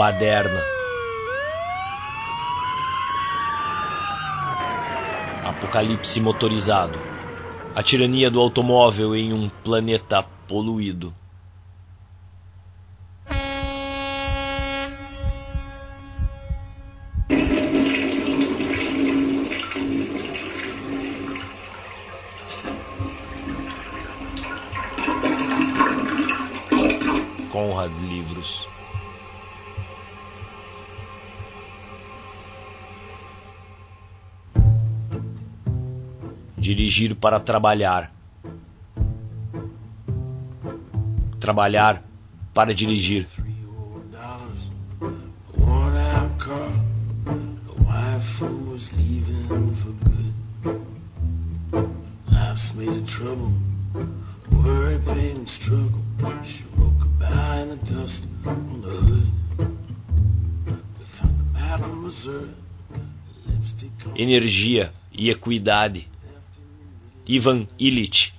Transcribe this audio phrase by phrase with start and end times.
[0.00, 0.62] Baderna.
[5.44, 6.98] Apocalipse motorizado.
[7.74, 11.14] A tirania do automóvel em um planeta poluído.
[27.52, 28.66] Conrad Livros.
[36.60, 38.12] Dirigir para trabalhar.
[41.40, 42.02] Trabalhar
[42.52, 43.26] para dirigir.
[64.14, 66.06] Energia e equidade.
[67.30, 68.34] Ivan Illich.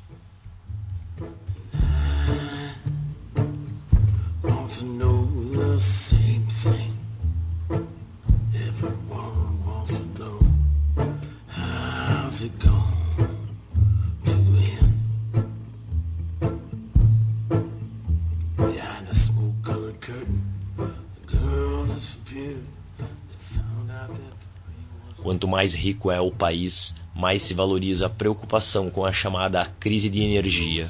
[25.24, 30.10] Quanto mais rico é o país, mais se valoriza a preocupação com a chamada crise
[30.10, 30.90] de energia.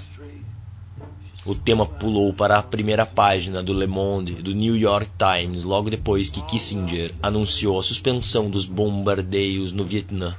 [1.45, 5.65] O tema pulou para a primeira página do Le Monde e do New York Times
[5.65, 10.33] logo depois que Kissinger anunciou a suspensão dos bombardeios no Vietnã.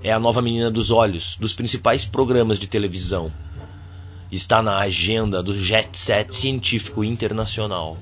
[0.00, 3.32] É a nova menina dos olhos dos principais programas de televisão.
[4.30, 7.96] Está na agenda do jet set científico internacional.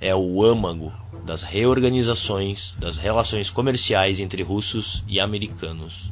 [0.00, 0.92] É o âmago
[1.24, 6.10] das reorganizações das relações comerciais entre russos e americanos.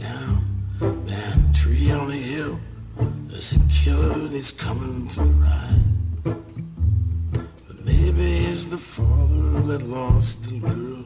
[0.00, 2.60] down behind a tree on a hill.
[3.28, 5.99] There's a killer and he's coming to ride.
[8.70, 11.04] The father that lost the girl.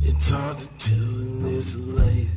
[0.00, 2.28] It's hard to tell in this light.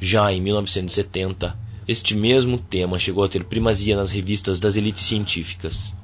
[0.00, 1.56] Já em 1970,
[1.86, 5.94] este mesmo tema chegou a ter primazia nas revistas das elites científicas.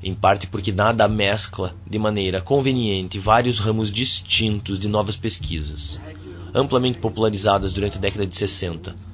[0.00, 5.98] Em parte porque nada mescla de maneira conveniente vários ramos distintos de novas pesquisas,
[6.54, 9.13] amplamente popularizadas durante a década de 60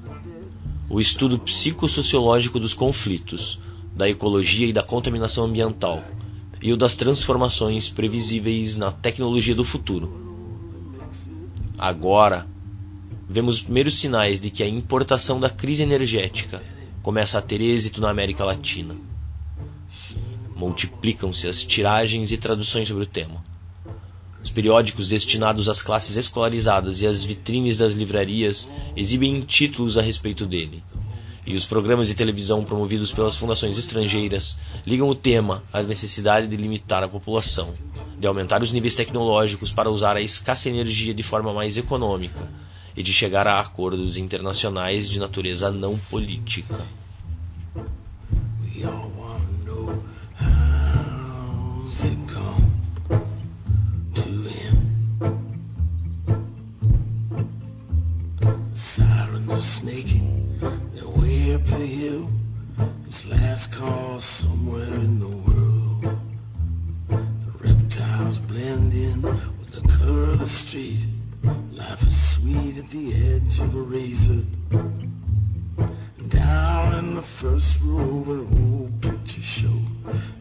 [0.90, 3.60] o estudo psicossociológico dos conflitos,
[3.94, 6.02] da ecologia e da contaminação ambiental,
[6.60, 10.12] e o das transformações previsíveis na tecnologia do futuro.
[11.78, 12.44] Agora,
[13.28, 16.60] vemos os primeiros sinais de que a importação da crise energética
[17.02, 18.96] começa a ter êxito na América Latina.
[20.56, 23.50] Multiplicam-se as tiragens e traduções sobre o tema.
[24.42, 30.46] Os periódicos destinados às classes escolarizadas e as vitrines das livrarias exibem títulos a respeito
[30.46, 30.82] dele.
[31.46, 34.56] E os programas de televisão promovidos pelas fundações estrangeiras
[34.87, 37.72] ligam o tema às necessidades de limitar a população,
[38.19, 42.48] de aumentar os níveis tecnológicos para usar a escassa energia de forma mais econômica
[42.96, 46.78] e de chegar a acordos internacionais de natureza não política.
[59.81, 60.59] Snaking
[60.93, 62.31] their way up the hill.
[63.06, 66.19] It's last call somewhere in the world.
[67.09, 71.06] The reptiles blend in with the color of the street.
[71.73, 74.44] Life is sweet at the edge of a razor.
[76.29, 79.81] Down in the first row of an old picture show,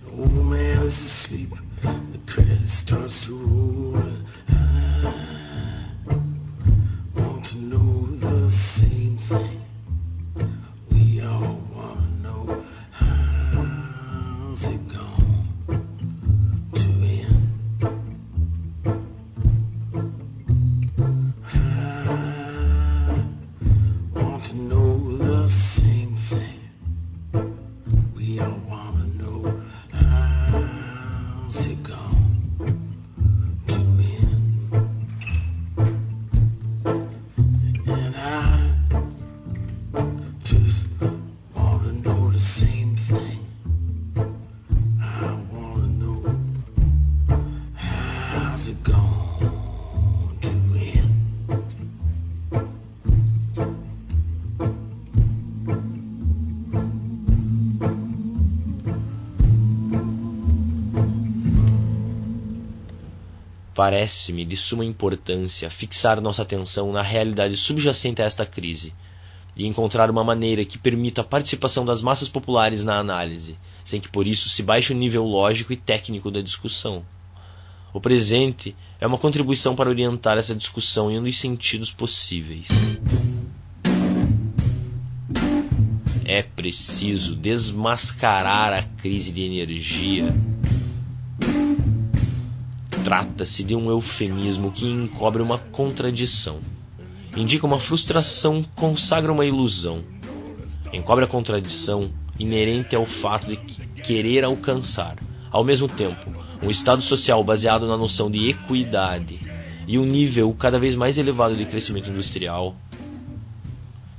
[0.05, 1.48] the old man is asleep.
[63.79, 68.93] Parece-me de suma importância fixar nossa atenção na realidade subjacente a esta crise
[69.55, 74.09] e encontrar uma maneira que permita a participação das massas populares na análise, sem que
[74.09, 77.05] por isso se baixe o nível lógico e técnico da discussão.
[77.93, 82.67] O presente é uma contribuição para orientar essa discussão em um dos sentidos possíveis.
[86.25, 90.35] É preciso desmascarar a crise de energia
[93.09, 96.59] Trata-se de um eufemismo que encobre uma contradição.
[97.35, 100.03] Indica uma frustração, consagra uma ilusão.
[100.93, 103.55] Encobre a contradição inerente ao fato de
[104.03, 105.15] querer alcançar,
[105.49, 109.39] ao mesmo tempo, um estado social baseado na noção de equidade
[109.87, 112.75] e um nível cada vez mais elevado de crescimento industrial.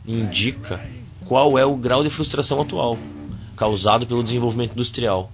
[0.05, 0.81] Indica
[1.27, 2.99] qual é o grau de frustração atual,
[3.57, 5.31] causado pelo desenvolvimento industrial.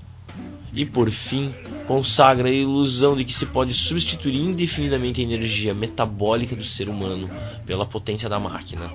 [0.74, 1.54] E, por fim,
[1.86, 7.30] consagra a ilusão de que se pode substituir indefinidamente a energia metabólica do ser humano
[7.64, 8.92] pela potência da máquina.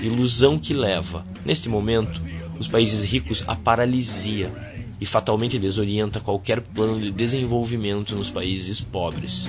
[0.00, 2.20] Ilusão que leva, neste momento,
[2.58, 4.52] os países ricos à paralisia
[5.00, 9.48] e fatalmente desorienta qualquer plano de desenvolvimento nos países pobres.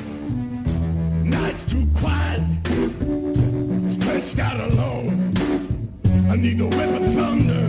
[6.32, 7.66] I need the whip of thunder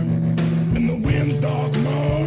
[0.75, 2.20] and the wind's dark moan.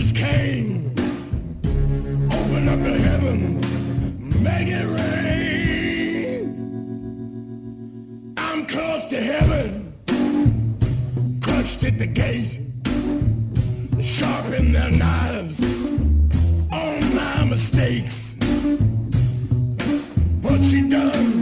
[0.00, 0.94] Just came.
[2.30, 3.66] Open up the heavens,
[4.40, 6.44] make it rain.
[8.36, 9.92] I'm close to heaven,
[11.42, 12.60] crushed at the gate.
[14.00, 15.60] Sharpen their knives
[16.70, 18.36] on my mistakes.
[20.42, 21.37] What she done,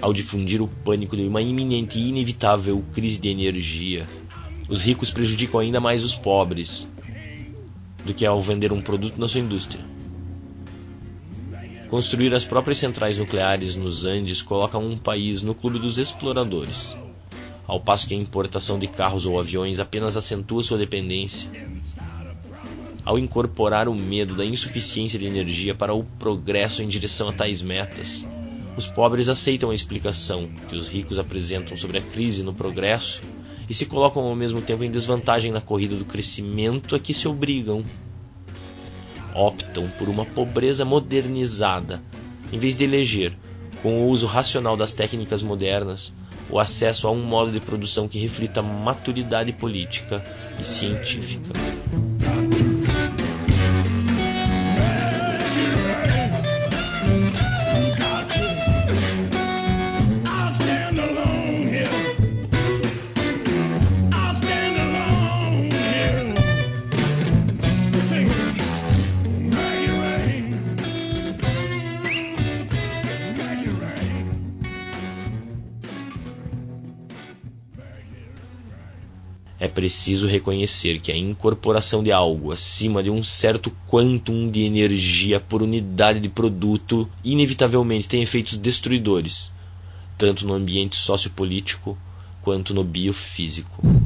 [0.00, 4.06] ao difundir o pânico de uma iminente e inevitável crise de energia.
[4.68, 6.86] Os ricos prejudicam ainda mais os pobres
[8.04, 9.84] do que ao vender um produto na sua indústria.
[11.88, 16.94] Construir as próprias centrais nucleares nos Andes coloca um país no clube dos exploradores,
[17.66, 21.48] ao passo que a importação de carros ou aviões apenas acentua sua dependência.
[23.04, 27.62] Ao incorporar o medo da insuficiência de energia para o progresso em direção a tais
[27.62, 28.26] metas,
[28.78, 33.20] os pobres aceitam a explicação que os ricos apresentam sobre a crise no progresso
[33.68, 37.26] e se colocam ao mesmo tempo em desvantagem na corrida do crescimento a que se
[37.26, 37.84] obrigam.
[39.34, 42.00] Optam por uma pobreza modernizada,
[42.52, 43.36] em vez de eleger,
[43.82, 46.12] com o uso racional das técnicas modernas,
[46.48, 50.24] o acesso a um modo de produção que reflita maturidade política
[50.60, 51.50] e científica.
[79.78, 85.62] Preciso reconhecer que a incorporação de algo acima de um certo quantum de energia por
[85.62, 89.52] unidade de produto inevitavelmente tem efeitos destruidores,
[90.18, 91.96] tanto no ambiente sociopolítico
[92.42, 93.97] quanto no biofísico.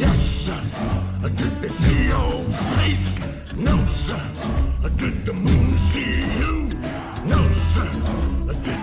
[0.00, 0.62] Yes, sir.
[1.22, 2.42] I did they see your
[2.78, 3.18] face?
[3.54, 4.18] No, sir.
[4.82, 6.70] I did the moon see you?
[7.26, 7.40] No,
[7.74, 7.90] sir.
[8.48, 8.80] I did